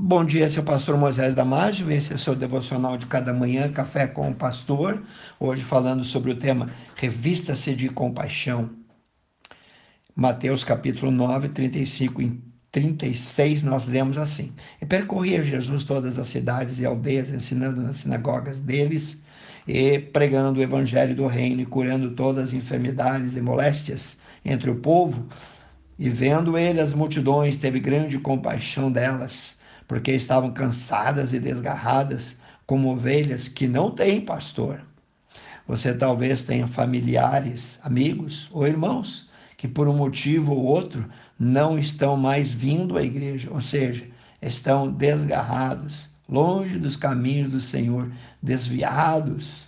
Bom 0.00 0.24
dia, 0.24 0.46
o 0.46 0.62
pastor 0.62 0.96
Moisés 0.96 1.34
Damásio, 1.34 1.90
esse 1.90 2.12
é 2.12 2.14
o 2.14 2.18
seu 2.20 2.36
devocional 2.36 2.96
de 2.96 3.06
cada 3.06 3.34
manhã, 3.34 3.68
Café 3.72 4.06
com 4.06 4.30
o 4.30 4.34
Pastor. 4.34 5.02
Hoje 5.40 5.60
falando 5.60 6.04
sobre 6.04 6.30
o 6.30 6.36
tema 6.36 6.70
Revista-se 6.94 7.74
de 7.74 7.88
Compaixão. 7.88 8.70
Mateus 10.14 10.62
capítulo 10.62 11.10
9, 11.10 11.48
35 11.48 12.22
e 12.22 12.40
36, 12.70 13.64
nós 13.64 13.86
lemos 13.86 14.18
assim: 14.18 14.52
E 14.80 14.86
percorria 14.86 15.42
Jesus 15.42 15.82
todas 15.82 16.16
as 16.16 16.28
cidades 16.28 16.78
e 16.78 16.86
aldeias, 16.86 17.28
ensinando 17.30 17.82
nas 17.82 17.96
sinagogas 17.96 18.60
deles 18.60 19.20
e 19.66 19.98
pregando 19.98 20.60
o 20.60 20.62
evangelho 20.62 21.16
do 21.16 21.26
reino 21.26 21.62
e 21.62 21.66
curando 21.66 22.12
todas 22.12 22.50
as 22.50 22.52
enfermidades 22.52 23.36
e 23.36 23.40
moléstias 23.40 24.16
entre 24.44 24.70
o 24.70 24.76
povo. 24.76 25.26
E 25.98 26.08
vendo 26.08 26.56
ele 26.56 26.80
as 26.80 26.94
multidões, 26.94 27.56
teve 27.56 27.80
grande 27.80 28.16
compaixão 28.20 28.92
delas 28.92 29.57
porque 29.88 30.12
estavam 30.12 30.52
cansadas 30.52 31.32
e 31.32 31.40
desgarradas, 31.40 32.36
como 32.66 32.92
ovelhas 32.92 33.48
que 33.48 33.66
não 33.66 33.90
têm 33.90 34.20
pastor. 34.20 34.80
Você 35.66 35.94
talvez 35.94 36.42
tenha 36.42 36.68
familiares, 36.68 37.78
amigos 37.82 38.48
ou 38.52 38.66
irmãos 38.66 39.26
que, 39.56 39.66
por 39.66 39.88
um 39.88 39.96
motivo 39.96 40.52
ou 40.52 40.64
outro, 40.64 41.04
não 41.38 41.78
estão 41.78 42.16
mais 42.16 42.50
vindo 42.50 42.96
à 42.96 43.02
igreja, 43.02 43.48
ou 43.50 43.60
seja, 43.60 44.06
estão 44.40 44.90
desgarrados, 44.90 46.08
longe 46.28 46.78
dos 46.78 46.96
caminhos 46.96 47.50
do 47.50 47.60
Senhor, 47.60 48.10
desviados. 48.40 49.66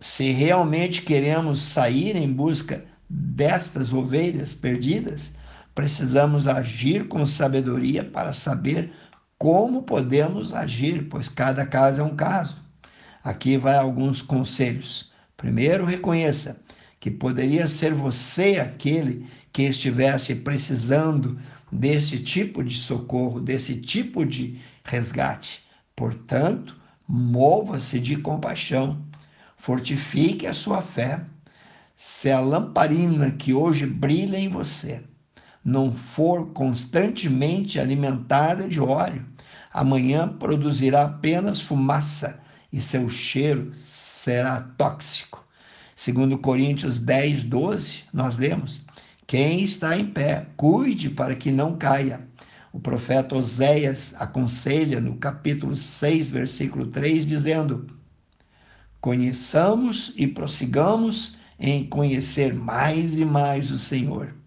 Se 0.00 0.32
realmente 0.32 1.02
queremos 1.02 1.62
sair 1.62 2.16
em 2.16 2.32
busca 2.32 2.84
destas 3.08 3.92
ovelhas 3.92 4.52
perdidas, 4.52 5.32
precisamos 5.74 6.48
agir 6.48 7.06
com 7.06 7.26
sabedoria 7.26 8.02
para 8.02 8.32
saber 8.32 8.92
como 9.40 9.84
podemos 9.84 10.52
agir, 10.52 11.08
pois 11.08 11.26
cada 11.26 11.64
caso 11.64 12.02
é 12.02 12.04
um 12.04 12.14
caso. 12.14 12.58
Aqui 13.24 13.56
vai 13.56 13.74
alguns 13.74 14.20
conselhos. 14.20 15.10
Primeiro, 15.34 15.86
reconheça 15.86 16.60
que 17.00 17.10
poderia 17.10 17.66
ser 17.66 17.94
você 17.94 18.60
aquele 18.60 19.26
que 19.50 19.62
estivesse 19.62 20.34
precisando 20.34 21.38
desse 21.72 22.18
tipo 22.22 22.62
de 22.62 22.76
socorro, 22.76 23.40
desse 23.40 23.80
tipo 23.80 24.26
de 24.26 24.60
resgate. 24.84 25.64
Portanto, 25.96 26.76
mova-se 27.08 27.98
de 27.98 28.18
compaixão, 28.18 29.02
fortifique 29.56 30.46
a 30.46 30.52
sua 30.52 30.82
fé. 30.82 31.18
Se 31.96 32.30
a 32.30 32.40
lamparina 32.40 33.30
que 33.30 33.54
hoje 33.54 33.86
brilha 33.86 34.36
em 34.36 34.50
você 34.50 35.02
não 35.64 35.94
for 35.94 36.52
constantemente 36.52 37.78
alimentada 37.78 38.66
de 38.66 38.80
óleo, 38.80 39.24
amanhã 39.72 40.28
produzirá 40.28 41.02
apenas 41.02 41.60
fumaça 41.60 42.40
e 42.72 42.80
seu 42.80 43.08
cheiro 43.08 43.72
será 43.86 44.60
tóxico. 44.76 45.44
Segundo 45.94 46.38
Coríntios 46.38 46.98
10, 46.98 47.42
12, 47.44 48.04
nós 48.12 48.36
lemos: 48.36 48.80
Quem 49.26 49.62
está 49.62 49.96
em 49.98 50.06
pé, 50.06 50.46
cuide 50.56 51.10
para 51.10 51.34
que 51.34 51.50
não 51.50 51.76
caia. 51.76 52.26
O 52.72 52.78
profeta 52.78 53.36
Oséias 53.36 54.14
aconselha 54.18 55.00
no 55.00 55.16
capítulo 55.16 55.76
6, 55.76 56.30
versículo 56.30 56.86
3, 56.86 57.26
dizendo: 57.26 57.86
Conheçamos 59.00 60.12
e 60.16 60.26
prossigamos 60.26 61.36
em 61.58 61.84
conhecer 61.84 62.54
mais 62.54 63.18
e 63.18 63.24
mais 63.24 63.70
o 63.70 63.78
Senhor. 63.78 64.39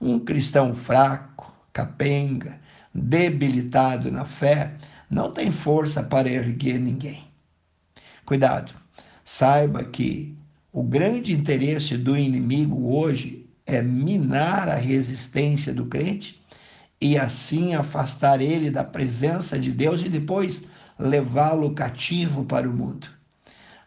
Um 0.00 0.18
cristão 0.18 0.74
fraco, 0.74 1.52
capenga, 1.72 2.58
debilitado 2.94 4.10
na 4.10 4.24
fé, 4.24 4.72
não 5.10 5.32
tem 5.32 5.50
força 5.50 6.02
para 6.02 6.28
erguer 6.28 6.78
ninguém. 6.78 7.24
Cuidado, 8.24 8.72
saiba 9.24 9.82
que 9.84 10.36
o 10.72 10.82
grande 10.82 11.32
interesse 11.32 11.96
do 11.96 12.16
inimigo 12.16 12.94
hoje 12.94 13.46
é 13.66 13.82
minar 13.82 14.68
a 14.68 14.76
resistência 14.76 15.72
do 15.72 15.86
crente 15.86 16.40
e 17.00 17.18
assim 17.18 17.74
afastar 17.74 18.40
ele 18.40 18.70
da 18.70 18.84
presença 18.84 19.58
de 19.58 19.70
Deus 19.72 20.00
e 20.02 20.08
depois 20.08 20.64
levá-lo 20.98 21.74
cativo 21.74 22.44
para 22.44 22.68
o 22.68 22.72
mundo. 22.72 23.08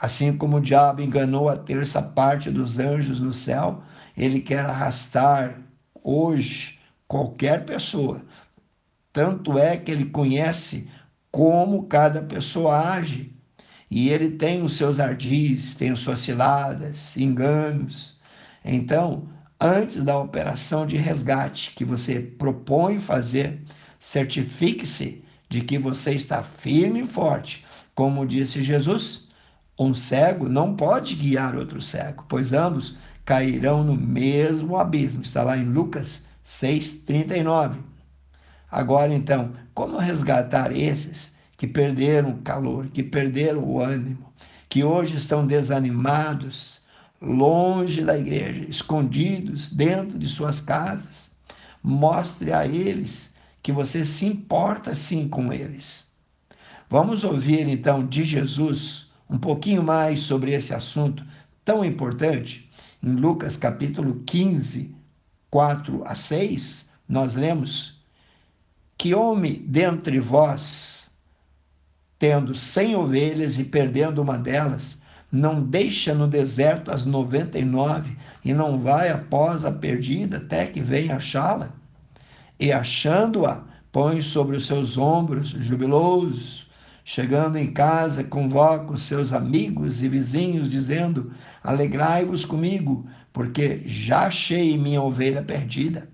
Assim 0.00 0.36
como 0.36 0.58
o 0.58 0.60
diabo 0.60 1.02
enganou 1.02 1.48
a 1.48 1.56
terça 1.56 2.00
parte 2.00 2.50
dos 2.50 2.78
anjos 2.78 3.18
no 3.18 3.34
céu, 3.34 3.82
ele 4.16 4.40
quer 4.40 4.60
arrastar 4.60 5.58
hoje 6.08 6.78
qualquer 7.06 7.64
pessoa 7.64 8.22
tanto 9.18 9.58
é 9.58 9.76
que 9.76 9.90
ele 9.90 10.04
conhece 10.04 10.88
como 11.30 11.88
cada 11.88 12.22
pessoa 12.22 12.92
age. 12.92 13.34
E 13.90 14.10
ele 14.10 14.30
tem 14.30 14.62
os 14.62 14.76
seus 14.76 15.00
ardis, 15.00 15.74
tem 15.74 15.90
as 15.90 15.98
suas 15.98 16.20
ciladas, 16.20 17.16
enganos. 17.16 18.16
Então, 18.64 19.28
antes 19.60 20.04
da 20.04 20.16
operação 20.16 20.86
de 20.86 20.96
resgate 20.96 21.72
que 21.74 21.84
você 21.84 22.20
propõe 22.20 23.00
fazer, 23.00 23.60
certifique-se 23.98 25.24
de 25.48 25.62
que 25.62 25.78
você 25.78 26.12
está 26.12 26.44
firme 26.44 27.00
e 27.00 27.08
forte. 27.08 27.64
Como 27.96 28.24
disse 28.24 28.62
Jesus, 28.62 29.26
um 29.76 29.94
cego 29.94 30.48
não 30.48 30.76
pode 30.76 31.16
guiar 31.16 31.56
outro 31.56 31.82
cego, 31.82 32.24
pois 32.28 32.52
ambos 32.52 32.96
cairão 33.28 33.84
no 33.84 33.94
mesmo 33.94 34.78
abismo. 34.78 35.20
Está 35.20 35.42
lá 35.42 35.54
em 35.54 35.64
Lucas 35.64 36.24
6,39. 36.46 37.76
Agora 38.70 39.14
então, 39.14 39.52
como 39.74 39.98
resgatar 39.98 40.74
esses 40.74 41.34
que 41.58 41.66
perderam 41.66 42.30
o 42.30 42.38
calor, 42.38 42.86
que 42.86 43.02
perderam 43.02 43.62
o 43.62 43.82
ânimo, 43.82 44.32
que 44.66 44.82
hoje 44.82 45.14
estão 45.14 45.46
desanimados, 45.46 46.80
longe 47.20 48.00
da 48.02 48.18
igreja, 48.18 48.64
escondidos 48.66 49.68
dentro 49.68 50.18
de 50.18 50.26
suas 50.26 50.62
casas? 50.62 51.30
Mostre 51.82 52.50
a 52.50 52.66
eles 52.66 53.28
que 53.62 53.72
você 53.72 54.06
se 54.06 54.24
importa 54.24 54.94
sim 54.94 55.28
com 55.28 55.52
eles. 55.52 56.02
Vamos 56.88 57.24
ouvir 57.24 57.68
então 57.68 58.06
de 58.06 58.24
Jesus 58.24 59.10
um 59.28 59.36
pouquinho 59.36 59.82
mais 59.82 60.20
sobre 60.20 60.52
esse 60.52 60.72
assunto 60.72 61.22
tão 61.62 61.84
importante. 61.84 62.67
Em 63.02 63.12
Lucas 63.12 63.56
capítulo 63.56 64.22
15, 64.26 64.94
4 65.50 66.02
a 66.04 66.14
6, 66.14 66.88
nós 67.08 67.34
lemos 67.34 67.98
que 68.96 69.14
homem 69.14 69.64
dentre 69.66 70.18
vós, 70.18 71.08
tendo 72.18 72.54
cem 72.54 72.96
ovelhas 72.96 73.58
e 73.58 73.64
perdendo 73.64 74.20
uma 74.20 74.36
delas, 74.36 74.98
não 75.30 75.62
deixa 75.62 76.14
no 76.14 76.26
deserto 76.26 76.90
as 76.90 77.04
noventa 77.04 77.58
e 77.58 77.64
nove 77.64 78.16
e 78.44 78.52
não 78.52 78.80
vai 78.80 79.10
após 79.10 79.64
a 79.64 79.70
perdida 79.70 80.38
até 80.38 80.66
que 80.66 80.80
venha 80.80 81.16
achá-la? 81.16 81.72
E 82.58 82.72
achando-a, 82.72 83.62
põe 83.92 84.20
sobre 84.20 84.56
os 84.56 84.66
seus 84.66 84.98
ombros, 84.98 85.48
jubiloso, 85.50 86.66
chegando 87.08 87.56
em 87.56 87.72
casa, 87.72 88.22
convoca 88.22 88.92
os 88.92 89.00
seus 89.00 89.32
amigos 89.32 90.02
e 90.02 90.08
vizinhos, 90.10 90.68
dizendo: 90.68 91.32
Alegrai-vos 91.64 92.44
comigo, 92.44 93.08
porque 93.32 93.80
já 93.86 94.26
achei 94.26 94.76
minha 94.76 95.00
ovelha 95.00 95.42
perdida. 95.42 96.06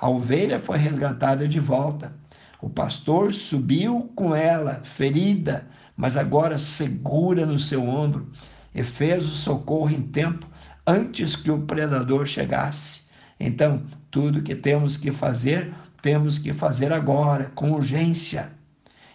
A 0.00 0.08
ovelha 0.08 0.58
foi 0.58 0.78
resgatada 0.78 1.46
de 1.46 1.60
volta. 1.60 2.12
O 2.60 2.68
pastor 2.68 3.32
subiu 3.32 4.10
com 4.16 4.34
ela, 4.34 4.82
ferida, 4.82 5.64
mas 5.96 6.16
agora 6.16 6.58
segura 6.58 7.46
no 7.46 7.60
seu 7.60 7.84
ombro, 7.84 8.28
e 8.74 8.82
fez 8.82 9.24
o 9.24 9.34
socorro 9.36 9.90
em 9.90 10.02
tempo 10.02 10.44
antes 10.84 11.36
que 11.36 11.52
o 11.52 11.62
predador 11.62 12.26
chegasse. 12.26 13.02
Então, 13.38 13.84
tudo 14.10 14.42
que 14.42 14.56
temos 14.56 14.96
que 14.96 15.12
fazer, 15.12 15.72
temos 16.02 16.36
que 16.36 16.52
fazer 16.52 16.92
agora, 16.92 17.52
com 17.54 17.70
urgência. 17.70 18.55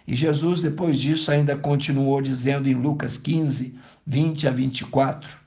E 0.06 0.16
Jesus, 0.16 0.60
depois 0.60 0.98
disso, 0.98 1.30
ainda 1.30 1.56
continuou 1.56 2.20
dizendo 2.20 2.68
em 2.68 2.74
Lucas 2.74 3.16
15, 3.16 3.74
20 4.06 4.48
a 4.48 4.50
24. 4.50 5.42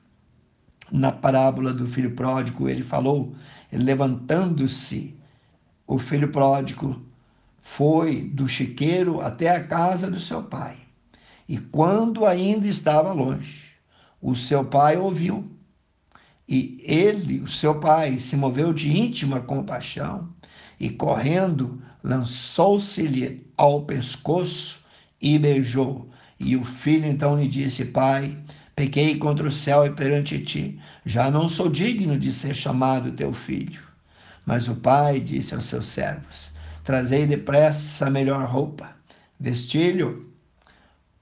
Na 0.90 1.10
parábola 1.12 1.72
do 1.72 1.86
filho 1.86 2.12
pródigo, 2.12 2.68
ele 2.68 2.82
falou: 2.82 3.34
levantando-se 3.72 5.14
o 5.86 5.98
filho 5.98 6.28
pródigo 6.28 7.00
foi 7.62 8.22
do 8.22 8.48
chiqueiro 8.48 9.20
até 9.20 9.50
a 9.50 9.64
casa 9.64 10.10
do 10.10 10.20
seu 10.20 10.42
pai. 10.42 10.76
E 11.48 11.58
quando 11.58 12.24
ainda 12.24 12.66
estava 12.66 13.12
longe, 13.12 13.64
o 14.20 14.34
seu 14.34 14.64
pai 14.64 14.96
ouviu. 14.96 15.50
E 16.48 16.80
ele, 16.84 17.40
o 17.40 17.48
seu 17.48 17.78
pai, 17.80 18.20
se 18.20 18.36
moveu 18.36 18.72
de 18.72 18.96
íntima 18.96 19.40
compaixão 19.40 20.28
e, 20.78 20.88
correndo, 20.88 21.82
lançou-se-lhe 22.06 23.44
ao 23.56 23.82
pescoço 23.82 24.78
e 25.20 25.36
beijou. 25.36 26.08
E 26.38 26.56
o 26.56 26.64
filho 26.64 27.06
então 27.06 27.36
lhe 27.36 27.48
disse: 27.48 27.84
Pai, 27.86 28.38
pequei 28.76 29.16
contra 29.16 29.48
o 29.48 29.52
céu 29.52 29.84
e 29.84 29.90
perante 29.90 30.38
ti, 30.38 30.80
já 31.04 31.30
não 31.30 31.48
sou 31.48 31.68
digno 31.68 32.16
de 32.16 32.32
ser 32.32 32.54
chamado 32.54 33.10
teu 33.10 33.32
filho. 33.32 33.82
Mas 34.44 34.68
o 34.68 34.76
pai 34.76 35.18
disse 35.18 35.52
aos 35.52 35.64
seus 35.64 35.86
servos: 35.86 36.48
Trazei 36.84 37.26
depressa 37.26 38.06
a 38.06 38.10
melhor 38.10 38.46
roupa, 38.46 38.90
vestilho, 39.40 40.32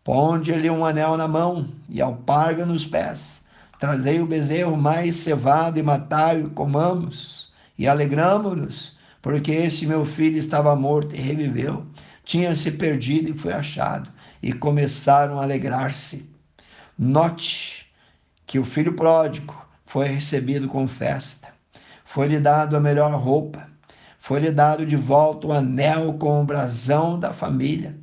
ponde-lhe 0.03 0.69
um 0.69 0.85
anel 0.85 1.17
na 1.17 1.27
mão 1.27 1.73
e 1.89 2.03
alparga 2.03 2.67
nos 2.67 2.85
pés. 2.85 3.41
Trazei 3.81 4.21
o 4.21 4.27
bezerro 4.27 4.77
mais 4.77 5.17
cevado 5.17 5.79
e 5.79 5.83
matai-o, 5.83 6.51
comamos 6.51 7.51
e 7.79 7.89
alegramo-nos, 7.89 8.94
porque 9.25 9.53
esse 9.53 9.87
meu 9.87 10.05
filho 10.05 10.37
estava 10.37 10.76
morto 10.76 11.17
e 11.17 11.19
reviveu, 11.19 11.87
tinha 12.26 12.55
se 12.55 12.71
perdido 12.71 13.31
e 13.31 13.38
foi 13.38 13.55
achado, 13.55 14.11
e 14.43 14.53
começaram 14.53 15.41
a 15.41 15.44
alegrar-se. 15.44 16.29
Note 16.99 17.87
que 18.47 18.59
o 18.59 18.65
filho 18.67 18.93
pródigo 18.94 19.67
foi 19.87 20.09
recebido 20.09 20.69
com 20.69 20.87
festa, 20.87 21.49
foi-lhe 22.05 22.38
dado 22.38 22.76
a 22.76 22.81
melhor 22.81 23.15
roupa, 23.15 23.67
foi-lhe 24.21 24.53
dado 24.53 24.85
de 24.85 24.94
volta 24.94 25.47
o 25.47 25.53
anel 25.55 26.12
com 26.19 26.43
o 26.43 26.44
brasão 26.44 27.19
da 27.19 27.32
família. 27.32 27.97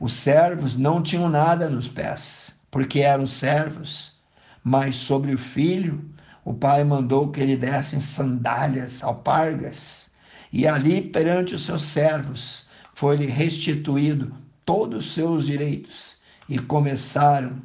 Os 0.00 0.14
servos 0.14 0.78
não 0.78 1.02
tinham 1.02 1.28
nada 1.28 1.68
nos 1.68 1.88
pés, 1.88 2.50
porque 2.70 3.00
eram 3.00 3.26
servos, 3.26 4.16
mas 4.64 4.96
sobre 4.96 5.34
o 5.34 5.38
filho 5.38 6.02
o 6.42 6.54
pai 6.54 6.84
mandou 6.84 7.30
que 7.30 7.44
lhe 7.44 7.54
dessem 7.54 8.00
sandálias, 8.00 9.04
alpargas, 9.04 10.10
e 10.52 10.66
ali 10.66 11.00
perante 11.00 11.54
os 11.54 11.64
seus 11.64 11.82
servos 11.82 12.64
foi-lhe 12.94 13.26
restituído 13.26 14.34
todos 14.64 15.06
os 15.06 15.14
seus 15.14 15.46
direitos 15.46 16.16
e 16.48 16.58
começaram 16.58 17.62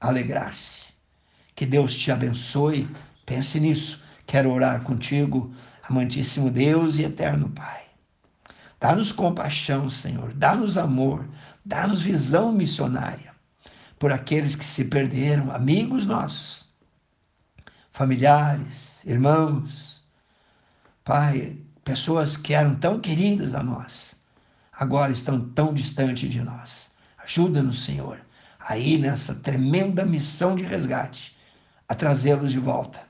a 0.00 0.08
alegrar-se. 0.08 0.82
Que 1.54 1.64
Deus 1.64 1.96
te 1.96 2.12
abençoe. 2.12 2.88
Pense 3.24 3.58
nisso. 3.58 4.02
Quero 4.26 4.52
orar 4.52 4.82
contigo, 4.82 5.54
amantíssimo 5.82 6.50
Deus 6.50 6.96
e 6.98 7.04
eterno 7.04 7.48
Pai. 7.50 7.84
Dá-nos 8.80 9.12
compaixão, 9.12 9.88
Senhor. 9.88 10.34
Dá-nos 10.34 10.76
amor. 10.76 11.26
Dá-nos 11.64 12.02
visão 12.02 12.52
missionária 12.52 13.32
por 13.98 14.12
aqueles 14.12 14.54
que 14.54 14.66
se 14.66 14.84
perderam, 14.84 15.50
amigos 15.50 16.04
nossos, 16.04 16.66
familiares, 17.90 18.90
irmãos. 19.04 19.93
Pai, 21.04 21.58
pessoas 21.84 22.36
que 22.36 22.54
eram 22.54 22.76
tão 22.76 22.98
queridas 22.98 23.54
a 23.54 23.62
nós, 23.62 24.14
agora 24.72 25.12
estão 25.12 25.38
tão 25.50 25.74
distantes 25.74 26.30
de 26.30 26.40
nós. 26.40 26.90
Ajuda-nos, 27.22 27.84
Senhor, 27.84 28.18
aí 28.58 28.96
nessa 28.96 29.34
tremenda 29.34 30.06
missão 30.06 30.56
de 30.56 30.62
resgate, 30.62 31.36
a 31.86 31.94
trazê-los 31.94 32.50
de 32.50 32.58
volta 32.58 33.00